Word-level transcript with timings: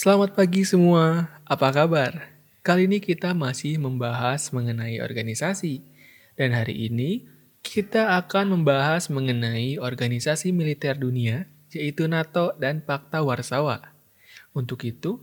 Selamat 0.00 0.32
pagi 0.32 0.64
semua, 0.64 1.28
apa 1.44 1.68
kabar? 1.76 2.32
Kali 2.64 2.88
ini 2.88 3.04
kita 3.04 3.36
masih 3.36 3.76
membahas 3.76 4.48
mengenai 4.48 4.96
organisasi. 4.96 5.84
Dan 6.40 6.56
hari 6.56 6.88
ini 6.88 7.28
kita 7.60 8.16
akan 8.16 8.56
membahas 8.56 9.12
mengenai 9.12 9.76
organisasi 9.76 10.56
militer 10.56 10.96
dunia, 10.96 11.52
yaitu 11.68 12.08
NATO 12.08 12.56
dan 12.56 12.80
Pakta 12.80 13.20
Warsawa. 13.20 13.92
Untuk 14.56 14.88
itu, 14.88 15.20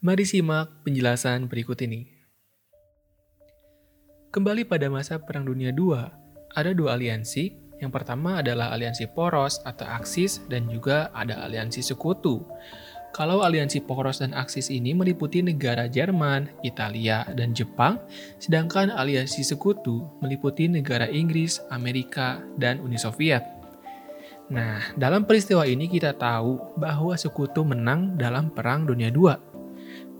mari 0.00 0.24
simak 0.24 0.80
penjelasan 0.80 1.44
berikut 1.44 1.76
ini. 1.84 2.08
Kembali 4.32 4.64
pada 4.64 4.88
masa 4.88 5.20
Perang 5.20 5.44
Dunia 5.44 5.76
II, 5.76 5.92
ada 6.56 6.70
dua 6.72 6.96
aliansi. 6.96 7.52
Yang 7.84 7.92
pertama 7.92 8.40
adalah 8.40 8.72
aliansi 8.72 9.12
poros 9.12 9.60
atau 9.60 9.84
aksis 9.84 10.40
dan 10.48 10.72
juga 10.72 11.12
ada 11.12 11.44
aliansi 11.44 11.84
sekutu. 11.84 12.40
Kalau 13.16 13.40
aliansi 13.40 13.80
poros 13.80 14.20
dan 14.20 14.36
aksis 14.36 14.68
ini 14.68 14.92
meliputi 14.92 15.40
negara 15.40 15.88
Jerman, 15.88 16.52
Italia, 16.60 17.24
dan 17.32 17.56
Jepang, 17.56 17.96
sedangkan 18.36 18.92
aliansi 18.92 19.40
sekutu 19.40 20.04
meliputi 20.20 20.68
negara 20.68 21.08
Inggris, 21.08 21.64
Amerika, 21.72 22.44
dan 22.60 22.76
Uni 22.84 23.00
Soviet. 23.00 23.40
Nah, 24.52 24.92
dalam 25.00 25.24
peristiwa 25.24 25.64
ini 25.64 25.88
kita 25.88 26.12
tahu 26.12 26.76
bahwa 26.76 27.16
sekutu 27.16 27.64
menang 27.64 28.20
dalam 28.20 28.52
Perang 28.52 28.84
Dunia 28.84 29.08
II. 29.08 29.32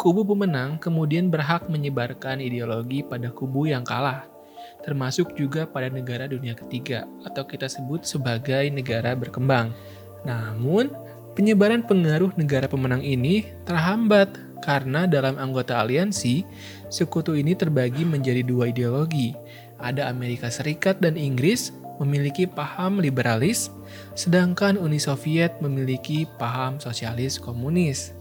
Kubu 0.00 0.24
pemenang 0.24 0.80
kemudian 0.80 1.28
berhak 1.28 1.68
menyebarkan 1.68 2.40
ideologi 2.40 3.04
pada 3.04 3.28
kubu 3.28 3.68
yang 3.68 3.84
kalah, 3.84 4.24
termasuk 4.88 5.36
juga 5.36 5.68
pada 5.68 5.92
negara 5.92 6.24
dunia 6.24 6.56
ketiga 6.56 7.04
atau 7.28 7.44
kita 7.44 7.68
sebut 7.68 8.08
sebagai 8.08 8.72
negara 8.72 9.12
berkembang. 9.12 9.76
Namun, 10.24 11.05
Penyebaran 11.36 11.84
pengaruh 11.84 12.32
negara 12.40 12.64
pemenang 12.64 13.04
ini 13.04 13.44
terhambat 13.68 14.40
karena 14.64 15.04
dalam 15.04 15.36
anggota 15.36 15.76
aliansi, 15.84 16.48
sekutu 16.88 17.36
ini 17.36 17.52
terbagi 17.52 18.08
menjadi 18.08 18.40
dua 18.40 18.72
ideologi. 18.72 19.36
Ada 19.76 20.08
Amerika 20.08 20.48
Serikat 20.48 20.96
dan 21.04 21.20
Inggris 21.20 21.76
memiliki 22.00 22.48
paham 22.48 23.04
liberalis, 23.04 23.68
sedangkan 24.16 24.80
Uni 24.80 24.96
Soviet 24.96 25.60
memiliki 25.60 26.24
paham 26.40 26.80
sosialis 26.80 27.36
komunis. 27.36 28.16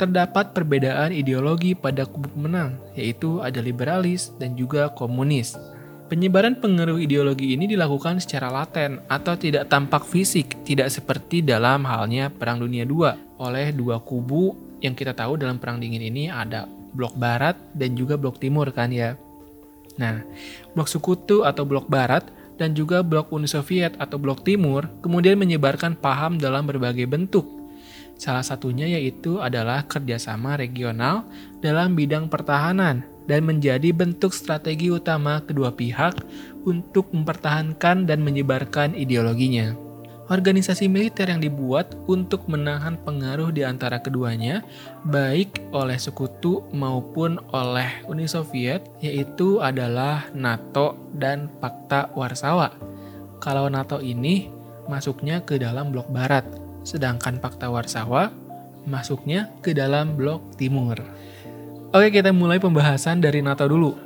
Terdapat 0.00 0.56
perbedaan 0.56 1.12
ideologi 1.12 1.76
pada 1.76 2.08
kubu 2.08 2.32
pemenang, 2.32 2.80
yaitu 2.96 3.44
ada 3.44 3.60
liberalis 3.60 4.32
dan 4.40 4.56
juga 4.56 4.88
komunis. 4.96 5.60
Penyebaran 6.06 6.62
pengaruh 6.62 7.02
ideologi 7.02 7.58
ini 7.58 7.66
dilakukan 7.66 8.22
secara 8.22 8.46
laten 8.46 9.02
atau 9.10 9.34
tidak 9.34 9.66
tampak 9.66 10.06
fisik, 10.06 10.54
tidak 10.62 10.86
seperti 10.94 11.42
dalam 11.42 11.82
halnya 11.82 12.30
Perang 12.30 12.62
Dunia 12.62 12.86
II 12.86 13.10
oleh 13.42 13.74
dua 13.74 13.98
kubu 13.98 14.54
yang 14.78 14.94
kita 14.94 15.18
tahu 15.18 15.34
dalam 15.34 15.58
Perang 15.58 15.82
Dingin 15.82 16.06
ini 16.06 16.30
ada 16.30 16.70
blok 16.94 17.18
barat 17.18 17.58
dan 17.74 17.98
juga 17.98 18.14
blok 18.14 18.38
timur 18.38 18.70
kan 18.70 18.94
ya. 18.94 19.18
Nah, 19.98 20.22
blok 20.78 20.86
sekutu 20.86 21.42
atau 21.42 21.66
blok 21.66 21.90
barat 21.90 22.22
dan 22.54 22.70
juga 22.78 23.02
blok 23.02 23.34
Uni 23.34 23.50
Soviet 23.50 23.98
atau 23.98 24.14
blok 24.14 24.46
timur 24.46 24.86
kemudian 25.02 25.34
menyebarkan 25.34 25.98
paham 25.98 26.38
dalam 26.38 26.70
berbagai 26.70 27.10
bentuk. 27.10 27.50
Salah 28.14 28.46
satunya 28.46 28.86
yaitu 28.86 29.42
adalah 29.42 29.82
kerjasama 29.90 30.54
regional 30.54 31.26
dalam 31.58 31.98
bidang 31.98 32.30
pertahanan 32.30 33.15
dan 33.26 33.46
menjadi 33.46 33.90
bentuk 33.90 34.34
strategi 34.34 34.90
utama 34.90 35.42
kedua 35.42 35.74
pihak 35.74 36.18
untuk 36.66 37.10
mempertahankan 37.14 38.06
dan 38.06 38.22
menyebarkan 38.22 38.94
ideologinya. 38.94 39.86
Organisasi 40.26 40.90
militer 40.90 41.30
yang 41.30 41.38
dibuat 41.38 41.94
untuk 42.10 42.50
menahan 42.50 42.98
pengaruh 42.98 43.54
di 43.54 43.62
antara 43.62 44.02
keduanya, 44.02 44.66
baik 45.06 45.70
oleh 45.70 45.94
sekutu 46.02 46.66
maupun 46.74 47.38
oleh 47.54 48.02
Uni 48.10 48.26
Soviet, 48.26 48.82
yaitu 48.98 49.62
adalah 49.62 50.26
NATO 50.34 50.98
dan 51.14 51.46
Pakta 51.62 52.10
Warsawa. 52.18 52.74
Kalau 53.38 53.70
NATO 53.70 54.02
ini 54.02 54.50
masuknya 54.90 55.46
ke 55.46 55.62
dalam 55.62 55.94
blok 55.94 56.10
barat, 56.10 56.42
sedangkan 56.82 57.38
Pakta 57.38 57.70
Warsawa 57.70 58.34
masuknya 58.82 59.54
ke 59.62 59.78
dalam 59.78 60.18
blok 60.18 60.58
timur. 60.58 60.98
Oke, 61.96 62.12
kita 62.12 62.28
mulai 62.28 62.60
pembahasan 62.60 63.24
dari 63.24 63.40
NATO 63.40 63.64
dulu. 63.64 63.96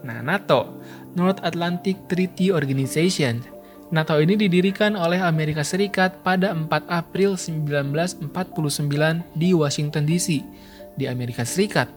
Nah, 0.00 0.24
NATO, 0.24 0.80
North 1.12 1.44
Atlantic 1.44 2.08
Treaty 2.08 2.48
Organization. 2.48 3.44
NATO 3.92 4.16
ini 4.16 4.32
didirikan 4.32 4.96
oleh 4.96 5.20
Amerika 5.20 5.60
Serikat 5.60 6.24
pada 6.24 6.56
4 6.56 6.72
April 6.88 7.36
1949 7.36 8.32
di 9.36 9.52
Washington 9.52 10.08
DC, 10.08 10.40
di 10.96 11.04
Amerika 11.04 11.44
Serikat. 11.44 11.92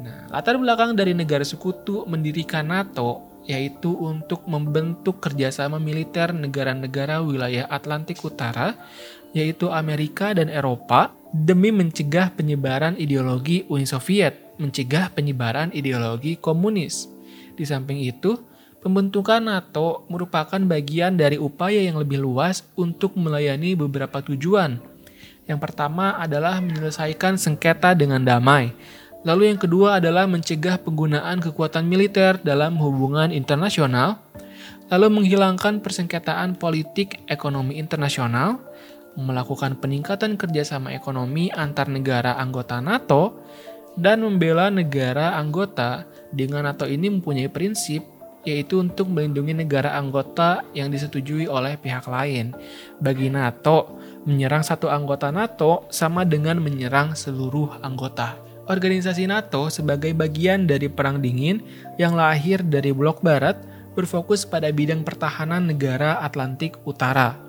Nah, 0.00 0.32
latar 0.32 0.56
belakang 0.56 0.96
dari 0.96 1.12
negara 1.12 1.44
sekutu 1.44 2.08
mendirikan 2.08 2.64
NATO 2.64 3.28
yaitu 3.44 3.92
untuk 3.92 4.48
membentuk 4.48 5.20
kerjasama 5.20 5.76
militer 5.76 6.32
negara-negara 6.32 7.20
wilayah 7.20 7.68
Atlantik 7.68 8.24
Utara, 8.24 8.72
yaitu 9.36 9.68
Amerika 9.68 10.32
dan 10.32 10.48
Eropa, 10.48 11.12
demi 11.34 11.68
mencegah 11.74 12.32
penyebaran 12.32 12.96
ideologi 12.96 13.68
Uni 13.68 13.84
Soviet 13.84 14.51
mencegah 14.62 15.10
penyebaran 15.10 15.74
ideologi 15.74 16.38
komunis. 16.38 17.10
Di 17.58 17.66
samping 17.66 17.98
itu, 17.98 18.38
pembentukan 18.78 19.42
NATO 19.42 20.06
merupakan 20.06 20.62
bagian 20.62 21.18
dari 21.18 21.36
upaya 21.36 21.82
yang 21.82 21.98
lebih 21.98 22.22
luas 22.22 22.62
untuk 22.78 23.18
melayani 23.18 23.74
beberapa 23.74 24.22
tujuan. 24.22 24.78
Yang 25.50 25.58
pertama 25.58 26.14
adalah 26.22 26.62
menyelesaikan 26.62 27.34
sengketa 27.34 27.98
dengan 27.98 28.22
damai. 28.22 28.70
Lalu 29.22 29.54
yang 29.54 29.58
kedua 29.58 30.02
adalah 30.02 30.26
mencegah 30.26 30.82
penggunaan 30.82 31.38
kekuatan 31.38 31.86
militer 31.86 32.38
dalam 32.42 32.78
hubungan 32.78 33.30
internasional. 33.30 34.18
Lalu 34.90 35.22
menghilangkan 35.22 35.80
persengketaan 35.80 36.58
politik 36.58 37.22
ekonomi 37.30 37.78
internasional, 37.78 38.60
melakukan 39.16 39.78
peningkatan 39.78 40.36
kerjasama 40.36 40.92
ekonomi 40.92 41.48
antar 41.52 41.88
negara 41.88 42.36
anggota 42.36 42.82
NATO, 42.82 43.40
dan 43.98 44.24
membela 44.24 44.72
negara 44.72 45.36
anggota 45.36 46.08
dengan 46.32 46.64
NATO 46.68 46.88
ini 46.88 47.12
mempunyai 47.12 47.52
prinsip 47.52 48.12
yaitu 48.42 48.82
untuk 48.82 49.06
melindungi 49.06 49.54
negara 49.54 49.94
anggota 49.94 50.66
yang 50.74 50.90
disetujui 50.90 51.46
oleh 51.46 51.78
pihak 51.78 52.10
lain. 52.10 52.50
Bagi 52.98 53.30
NATO, 53.30 54.02
menyerang 54.26 54.66
satu 54.66 54.90
anggota 54.90 55.30
NATO 55.30 55.86
sama 55.94 56.26
dengan 56.26 56.58
menyerang 56.58 57.14
seluruh 57.14 57.78
anggota. 57.86 58.34
Organisasi 58.66 59.26
NATO 59.26 59.70
sebagai 59.70 60.14
bagian 60.14 60.70
dari 60.70 60.86
Perang 60.86 61.18
Dingin 61.18 61.62
yang 61.98 62.14
lahir 62.14 62.62
dari 62.62 62.94
Blok 62.94 63.22
Barat 63.22 63.58
berfokus 63.98 64.46
pada 64.46 64.70
bidang 64.70 65.02
pertahanan 65.02 65.66
negara 65.66 66.22
Atlantik 66.22 66.78
Utara. 66.86 67.41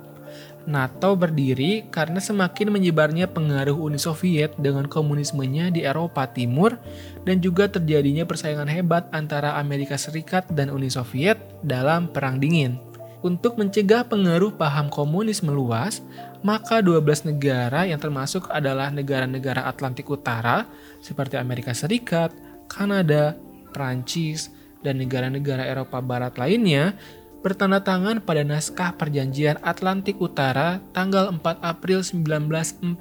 NATO 0.64 1.20
berdiri 1.20 1.92
karena 1.92 2.24
semakin 2.24 2.72
menyebarnya 2.72 3.28
pengaruh 3.28 3.76
Uni 3.76 4.00
Soviet 4.00 4.56
dengan 4.56 4.88
komunismenya 4.88 5.70
di 5.76 5.84
Eropa 5.84 6.24
Timur 6.32 6.80
dan 7.28 7.44
juga 7.44 7.68
terjadinya 7.68 8.24
persaingan 8.24 8.72
hebat 8.72 9.12
antara 9.12 9.60
Amerika 9.60 10.00
Serikat 10.00 10.48
dan 10.56 10.72
Uni 10.72 10.88
Soviet 10.88 11.40
dalam 11.64 12.08
Perang 12.08 12.40
Dingin. 12.40 12.80
Untuk 13.24 13.56
mencegah 13.56 14.04
pengaruh 14.04 14.52
paham 14.60 14.92
komunis 14.92 15.40
meluas, 15.40 16.04
maka 16.44 16.84
12 16.84 17.32
negara 17.32 17.88
yang 17.88 17.96
termasuk 17.96 18.52
adalah 18.52 18.92
negara-negara 18.92 19.64
Atlantik 19.64 20.12
Utara 20.12 20.68
seperti 21.00 21.40
Amerika 21.40 21.72
Serikat, 21.72 22.36
Kanada, 22.68 23.40
Prancis, 23.72 24.52
dan 24.84 25.00
negara-negara 25.00 25.64
Eropa 25.64 26.04
Barat 26.04 26.36
lainnya 26.36 27.00
bertanda 27.44 27.84
tangan 27.84 28.24
pada 28.24 28.48
naskah 28.48 28.96
perjanjian 28.96 29.60
Atlantik 29.60 30.16
Utara 30.24 30.80
tanggal 30.96 31.28
4 31.28 31.44
April 31.60 32.00
1949 32.00 32.96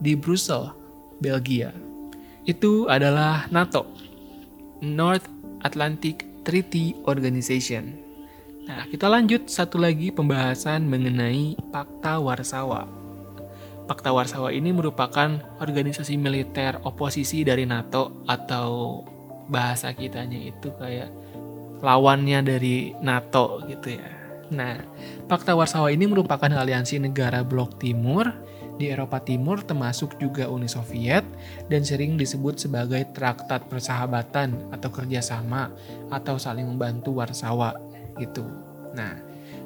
di 0.00 0.16
Brussels, 0.16 0.72
Belgia. 1.20 1.76
Itu 2.48 2.88
adalah 2.88 3.44
NATO, 3.52 3.84
North 4.80 5.28
Atlantic 5.60 6.24
Treaty 6.48 6.96
Organization. 7.04 7.92
Nah, 8.64 8.88
kita 8.88 9.12
lanjut 9.12 9.44
satu 9.52 9.76
lagi 9.76 10.08
pembahasan 10.08 10.88
mengenai 10.88 11.52
Pakta 11.68 12.16
Warsawa. 12.16 12.88
Pakta 13.84 14.08
Warsawa 14.12 14.56
ini 14.56 14.72
merupakan 14.72 15.36
organisasi 15.60 16.16
militer 16.16 16.80
oposisi 16.84 17.44
dari 17.44 17.68
NATO 17.68 18.24
atau 18.24 19.00
bahasa 19.48 19.92
kitanya 19.92 20.52
itu 20.52 20.68
kayak 20.76 21.08
lawannya 21.82 22.40
dari 22.42 22.92
NATO 23.02 23.62
gitu 23.66 23.94
ya. 23.94 24.08
Nah, 24.48 24.80
Pakta 25.28 25.52
Warsawa 25.52 25.92
ini 25.92 26.08
merupakan 26.08 26.48
aliansi 26.48 26.96
negara 26.96 27.44
blok 27.44 27.76
timur 27.76 28.32
di 28.78 28.88
Eropa 28.88 29.18
Timur 29.18 29.60
termasuk 29.66 30.16
juga 30.22 30.46
Uni 30.46 30.70
Soviet 30.70 31.26
dan 31.66 31.82
sering 31.82 32.14
disebut 32.14 32.62
sebagai 32.62 33.02
traktat 33.10 33.66
persahabatan 33.66 34.70
atau 34.70 34.88
kerjasama 34.88 35.74
atau 36.08 36.38
saling 36.38 36.64
membantu 36.64 37.18
Warsawa 37.18 37.74
gitu. 38.16 38.46
Nah, 38.94 39.18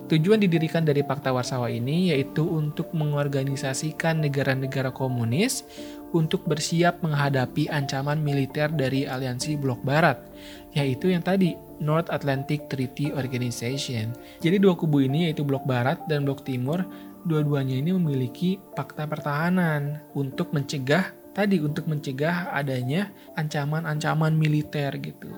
tujuan 0.09 0.41
didirikan 0.41 0.83
dari 0.83 1.05
Pakta 1.05 1.31
Warsawa 1.31 1.69
ini 1.69 2.11
yaitu 2.11 2.43
untuk 2.43 2.91
mengorganisasikan 2.97 4.25
negara-negara 4.25 4.91
komunis 4.91 5.63
untuk 6.13 6.45
bersiap 6.45 7.01
menghadapi 7.01 7.69
ancaman 7.73 8.21
militer 8.21 8.69
dari 8.73 9.09
aliansi 9.09 9.57
blok 9.57 9.81
barat, 9.85 10.21
yaitu 10.77 11.11
yang 11.13 11.25
tadi 11.25 11.57
North 11.83 12.13
Atlantic 12.13 12.71
Treaty 12.71 13.11
Organization. 13.13 14.15
Jadi 14.39 14.57
dua 14.63 14.79
kubu 14.79 15.03
ini 15.03 15.29
yaitu 15.29 15.43
blok 15.43 15.65
barat 15.65 15.99
dan 16.07 16.23
blok 16.29 16.45
timur, 16.47 16.85
dua-duanya 17.25 17.81
ini 17.81 17.91
memiliki 17.97 18.61
fakta 18.77 19.09
pertahanan 19.09 19.99
untuk 20.15 20.55
mencegah 20.55 21.11
tadi 21.33 21.59
untuk 21.65 21.89
mencegah 21.89 22.53
adanya 22.53 23.09
ancaman-ancaman 23.41 24.37
militer 24.37 24.93
gitu 25.01 25.33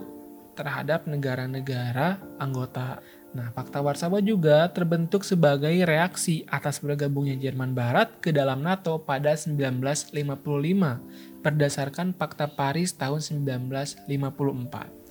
terhadap 0.55 1.07
negara-negara 1.07 2.19
anggota 2.39 3.03
Nah, 3.35 3.51
Fakta 3.51 3.83
Warsawa 3.83 4.23
juga 4.23 4.71
terbentuk 4.71 5.27
sebagai 5.27 5.75
reaksi 5.83 6.47
atas 6.47 6.79
bergabungnya 6.79 7.35
Jerman 7.35 7.75
Barat 7.75 8.23
ke 8.23 8.31
dalam 8.31 8.63
NATO 8.63 9.03
pada 9.03 9.35
1955 9.35 11.43
berdasarkan 11.43 12.15
Fakta 12.15 12.47
Paris 12.55 12.95
tahun 12.95 13.19
1954. 13.19 15.04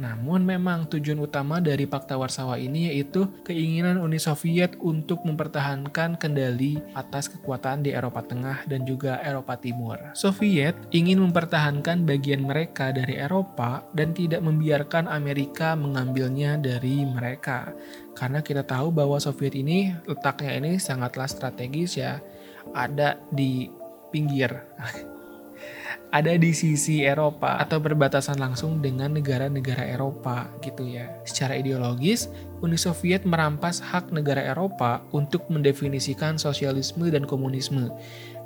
Namun 0.00 0.42
memang 0.42 0.88
tujuan 0.88 1.20
utama 1.20 1.60
dari 1.60 1.84
Fakta 1.84 2.16
Warsawa 2.16 2.56
ini 2.56 2.88
yaitu 2.88 3.28
keinginan 3.44 4.00
Uni 4.00 4.16
Soviet 4.16 4.74
untuk 4.80 5.20
mempertahankan 5.28 6.16
kendali 6.16 6.80
atas 6.96 7.28
kekuatan 7.28 7.84
di 7.84 7.92
Eropa 7.92 8.24
Tengah 8.24 8.64
dan 8.64 8.88
juga 8.88 9.20
Eropa 9.20 9.60
Timur. 9.60 10.00
Soviet 10.16 10.74
ingin 10.90 11.20
mempertahankan 11.20 12.08
bagian 12.08 12.42
mereka 12.42 12.90
dari 12.90 13.20
Eropa 13.20 13.84
dan 13.92 14.16
tidak 14.16 14.40
membiarkan 14.40 15.06
Amerika 15.12 15.76
mengambilnya 15.76 16.56
dari 16.56 17.04
mereka. 17.04 17.70
Karena 18.16 18.40
kita 18.40 18.64
tahu 18.64 18.92
bahwa 18.92 19.20
Soviet 19.20 19.52
ini 19.52 19.92
letaknya 20.08 20.56
ini 20.56 20.72
sangatlah 20.80 21.28
strategis 21.28 22.00
ya, 22.00 22.20
ada 22.72 23.20
di 23.28 23.68
pinggir 24.12 24.52
ada 26.12 26.36
di 26.36 26.52
sisi 26.52 27.00
Eropa 27.08 27.56
atau 27.56 27.80
berbatasan 27.80 28.36
langsung 28.36 28.84
dengan 28.84 29.16
negara-negara 29.16 29.96
Eropa 29.96 30.44
gitu 30.60 30.84
ya. 30.84 31.08
Secara 31.24 31.56
ideologis, 31.56 32.28
Uni 32.60 32.76
Soviet 32.76 33.24
merampas 33.24 33.80
hak 33.80 34.12
negara 34.12 34.44
Eropa 34.44 35.00
untuk 35.16 35.48
mendefinisikan 35.48 36.36
sosialisme 36.36 37.08
dan 37.08 37.24
komunisme 37.24 37.88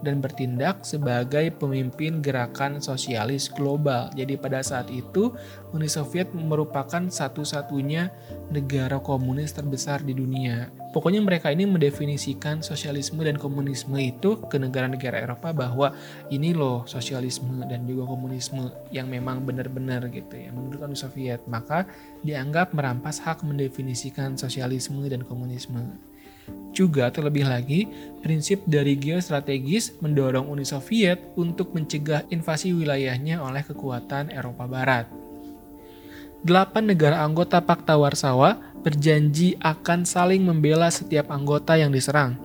dan 0.07 0.23
bertindak 0.23 0.87
sebagai 0.87 1.51
pemimpin 1.59 2.23
gerakan 2.23 2.79
sosialis 2.79 3.51
global. 3.51 4.15
Jadi 4.15 4.39
pada 4.39 4.63
saat 4.63 4.87
itu 4.95 5.35
Uni 5.75 5.91
Soviet 5.91 6.31
merupakan 6.39 7.03
satu-satunya 7.03 8.15
negara 8.55 9.03
komunis 9.03 9.51
terbesar 9.51 10.07
di 10.07 10.15
dunia. 10.15 10.71
Pokoknya 10.97 11.21
mereka 11.21 11.53
ini 11.53 11.69
mendefinisikan 11.69 12.65
sosialisme 12.65 13.21
dan 13.21 13.37
komunisme 13.37 14.01
itu 14.01 14.41
ke 14.49 14.57
negara-negara 14.57 15.21
Eropa 15.21 15.53
bahwa 15.53 15.93
ini 16.33 16.57
loh 16.57 16.89
sosialisme 16.89 17.69
dan 17.69 17.85
juga 17.85 18.09
komunisme 18.09 18.73
yang 18.89 19.05
memang 19.05 19.45
benar-benar 19.45 20.09
gitu 20.09 20.33
ya 20.41 20.49
menurut 20.57 20.89
Uni 20.89 20.97
Soviet. 20.97 21.45
Maka 21.53 21.85
dianggap 22.25 22.73
merampas 22.73 23.21
hak 23.21 23.45
mendefinisikan 23.45 24.41
sosialisme 24.41 25.05
dan 25.05 25.21
komunisme. 25.21 25.85
Juga 26.73 27.13
terlebih 27.13 27.45
lagi, 27.45 27.93
prinsip 28.25 28.65
dari 28.65 28.97
geostrategis 28.97 30.01
mendorong 30.01 30.49
Uni 30.49 30.65
Soviet 30.65 31.21
untuk 31.37 31.77
mencegah 31.77 32.25
invasi 32.33 32.73
wilayahnya 32.73 33.45
oleh 33.45 33.61
kekuatan 33.61 34.33
Eropa 34.33 34.65
Barat. 34.65 35.26
Delapan 36.45 36.85
negara 36.93 37.25
anggota 37.25 37.65
Pakta 37.65 37.97
Warsawa 37.97 38.61
berjanji 38.85 39.57
akan 39.65 40.05
saling 40.05 40.45
membela 40.45 40.93
setiap 40.93 41.33
anggota 41.33 41.81
yang 41.81 41.89
diserang. 41.89 42.37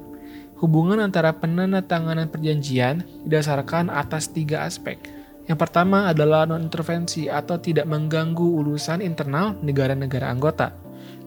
Hubungan 0.62 1.02
antara 1.02 1.36
penandatanganan 1.36 2.30
perjanjian 2.30 3.04
didasarkan 3.28 3.90
atas 3.90 4.30
tiga 4.32 4.64
aspek. 4.64 5.02
Yang 5.50 5.58
pertama 5.68 6.08
adalah 6.08 6.46
non-intervensi 6.46 7.28
atau 7.28 7.58
tidak 7.58 7.90
mengganggu 7.90 8.64
urusan 8.64 9.02
internal 9.02 9.58
negara-negara 9.60 10.30
anggota. 10.30 10.72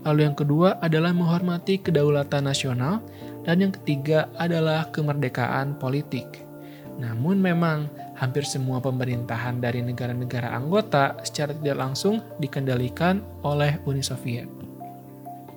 Lalu 0.06 0.30
yang 0.30 0.36
kedua 0.38 0.78
adalah 0.80 1.10
menghormati 1.10 1.82
kedaulatan 1.82 2.46
nasional 2.46 3.02
dan 3.44 3.60
yang 3.60 3.72
ketiga 3.74 4.32
adalah 4.38 4.88
kemerdekaan 4.88 5.76
politik. 5.76 6.46
Namun 6.96 7.42
memang 7.42 7.90
hampir 8.24 8.48
semua 8.48 8.80
pemerintahan 8.80 9.60
dari 9.60 9.84
negara-negara 9.84 10.56
anggota 10.56 11.20
secara 11.20 11.52
tidak 11.52 11.76
langsung 11.76 12.24
dikendalikan 12.40 13.20
oleh 13.44 13.76
Uni 13.84 14.00
Soviet. 14.00 14.48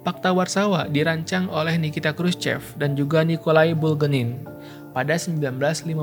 Pakta 0.03 0.35
Warsawa 0.35 0.91
dirancang 0.91 1.47
oleh 1.47 1.79
Nikita 1.79 2.11
Khrushchev 2.11 2.59
dan 2.75 2.95
juga 2.95 3.23
Nikolai 3.23 3.71
Bulganin 3.71 4.43
pada 4.91 5.15
1955 5.15 5.95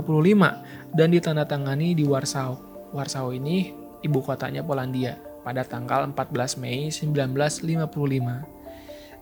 dan 0.92 1.08
ditandatangani 1.12 1.96
di 1.96 2.04
Warsaw. 2.04 2.56
Warsaw 2.92 3.32
ini 3.36 3.72
ibu 4.04 4.20
kotanya 4.20 4.64
Polandia 4.64 5.16
pada 5.40 5.64
tanggal 5.64 6.04
14 6.12 6.60
Mei 6.60 6.92
1955. 6.92 8.44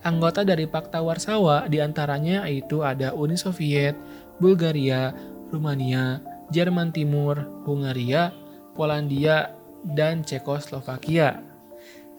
Anggota 0.02 0.42
dari 0.42 0.66
Pakta 0.66 0.98
Warsawa 0.98 1.70
di 1.70 1.78
antaranya 1.78 2.42
yaitu 2.50 2.82
ada 2.82 3.14
Uni 3.14 3.38
Soviet, 3.38 3.94
Bulgaria, 4.42 5.14
Rumania, 5.54 6.18
Jerman 6.52 6.93
Timur, 6.93 7.49
Hungaria, 7.64 8.31
Polandia, 8.76 9.56
dan 9.82 10.22
Cekoslovakia. 10.22 11.43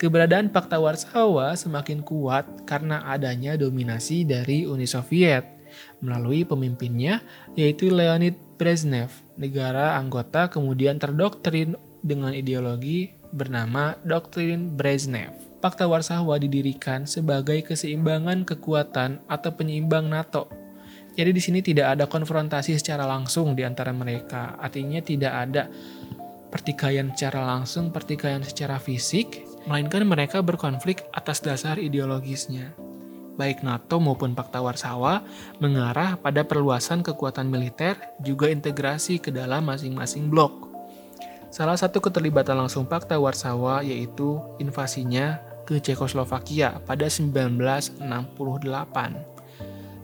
Keberadaan 0.01 0.51
Pakta 0.51 0.81
Warsawa 0.81 1.55
semakin 1.55 2.03
kuat 2.03 2.67
karena 2.67 3.07
adanya 3.07 3.55
dominasi 3.55 4.27
dari 4.27 4.67
Uni 4.67 4.89
Soviet 4.89 5.47
melalui 6.03 6.43
pemimpinnya 6.43 7.23
yaitu 7.55 7.87
Leonid 7.87 8.35
Brezhnev. 8.59 9.13
Negara 9.39 9.95
anggota 9.95 10.51
kemudian 10.51 10.99
terdoktrin 10.99 11.79
dengan 12.03 12.35
ideologi 12.35 13.15
bernama 13.31 13.95
Doktrin 14.03 14.75
Brezhnev. 14.75 15.31
Pakta 15.63 15.87
Warsawa 15.87 16.35
didirikan 16.35 17.07
sebagai 17.07 17.63
keseimbangan 17.63 18.43
kekuatan 18.43 19.23
atau 19.31 19.55
penyeimbang 19.55 20.11
NATO. 20.11 20.51
Jadi 21.13 21.29
di 21.29 21.41
sini 21.41 21.61
tidak 21.61 21.97
ada 21.97 22.05
konfrontasi 22.09 22.73
secara 22.73 23.05
langsung 23.05 23.53
di 23.53 23.61
antara 23.61 23.93
mereka. 23.93 24.57
Artinya 24.57 24.97
tidak 24.97 25.33
ada 25.33 25.69
pertikaian 26.49 27.13
secara 27.13 27.45
langsung, 27.45 27.93
pertikaian 27.93 28.41
secara 28.41 28.81
fisik, 28.81 29.45
melainkan 29.69 30.05
mereka 30.05 30.41
berkonflik 30.41 31.05
atas 31.13 31.41
dasar 31.41 31.77
ideologisnya. 31.77 32.73
Baik 33.33 33.65
NATO 33.65 33.97
maupun 33.97 34.37
Pakta 34.37 34.61
Warsawa 34.61 35.25
mengarah 35.57 36.21
pada 36.21 36.45
perluasan 36.45 37.01
kekuatan 37.01 37.49
militer 37.49 37.97
juga 38.21 38.49
integrasi 38.49 39.17
ke 39.17 39.33
dalam 39.33 39.65
masing-masing 39.65 40.29
blok. 40.29 40.69
Salah 41.49 41.77
satu 41.77 42.01
keterlibatan 42.01 42.57
langsung 42.57 42.85
Pakta 42.85 43.17
Warsawa 43.17 43.81
yaitu 43.81 44.37
invasinya 44.61 45.41
ke 45.65 45.81
Cekoslovakia 45.81 46.77
pada 46.85 47.09
1968. 47.09 49.32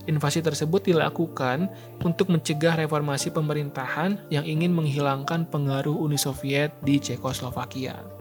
Invasi 0.08 0.39
tersebut 0.39 0.88
dilakukan 0.88 1.68
untuk 2.06 2.32
mencegah 2.32 2.79
reformasi 2.79 3.34
pemerintahan 3.36 4.15
yang 4.32 4.48
ingin 4.48 4.72
menghilangkan 4.72 5.50
pengaruh 5.51 5.96
Uni 5.98 6.15
Soviet 6.15 6.72
di 6.86 7.01
Cekoslovakia. 7.01 8.20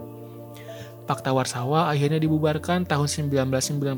Pakta 1.09 1.33
Warsawa 1.33 1.89
akhirnya 1.89 2.21
dibubarkan 2.21 2.85
tahun 2.85 3.09
1991 3.09 3.97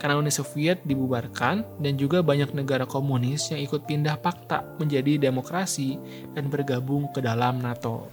karena 0.00 0.14
Uni 0.16 0.32
Soviet 0.32 0.80
dibubarkan 0.88 1.60
dan 1.84 2.00
juga 2.00 2.24
banyak 2.24 2.56
negara 2.56 2.88
komunis 2.88 3.52
yang 3.52 3.60
ikut 3.60 3.84
pindah 3.84 4.16
pakta 4.16 4.64
menjadi 4.80 5.20
demokrasi 5.20 6.00
dan 6.32 6.48
bergabung 6.48 7.12
ke 7.12 7.20
dalam 7.20 7.60
NATO. 7.60 8.08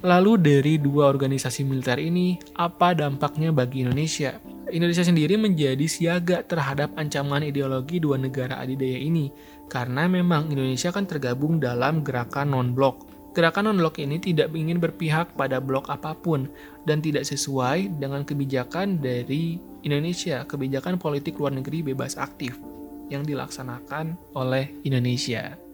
Lalu 0.00 0.32
dari 0.40 0.74
dua 0.80 1.12
organisasi 1.12 1.60
militer 1.68 2.00
ini, 2.00 2.40
apa 2.56 2.96
dampaknya 2.96 3.52
bagi 3.52 3.84
Indonesia? 3.84 4.55
Indonesia 4.66 5.06
sendiri 5.06 5.38
menjadi 5.38 5.86
siaga 5.86 6.42
terhadap 6.42 6.90
ancaman 6.98 7.46
ideologi 7.46 8.02
dua 8.02 8.18
negara 8.18 8.58
adidaya 8.58 8.98
ini, 8.98 9.30
karena 9.70 10.10
memang 10.10 10.50
Indonesia 10.50 10.90
kan 10.90 11.06
tergabung 11.06 11.62
dalam 11.62 12.02
gerakan 12.02 12.50
non-blok. 12.50 13.06
Gerakan 13.30 13.70
non-blok 13.70 14.00
ini 14.02 14.16
tidak 14.18 14.50
ingin 14.56 14.80
berpihak 14.80 15.36
pada 15.36 15.60
blok 15.60 15.86
apa 15.92 16.16
pun 16.16 16.48
dan 16.88 16.98
tidak 16.98 17.28
sesuai 17.28 18.00
dengan 18.00 18.24
kebijakan 18.26 18.98
dari 18.98 19.60
Indonesia, 19.84 20.42
kebijakan 20.48 20.98
politik 20.98 21.38
luar 21.38 21.54
negeri 21.54 21.86
bebas 21.86 22.18
aktif 22.18 22.58
yang 23.06 23.22
dilaksanakan 23.22 24.18
oleh 24.34 24.72
Indonesia. 24.82 25.65